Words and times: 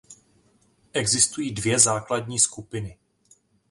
Existují 0.93 1.51
dvě 1.53 1.79
základní 1.79 2.39
skupiny. 2.39 2.97